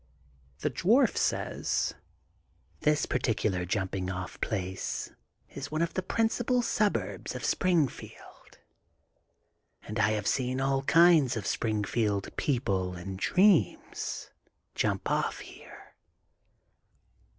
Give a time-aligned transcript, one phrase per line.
[0.61, 1.93] The Dwarf says:
[2.79, 5.11] This particular Jump ing off Place
[5.51, 8.57] is one of the principal suburbs of Springfield,
[9.83, 14.31] and I have seen all kinds of Springfield people and dreams
[14.73, 15.93] jump off here.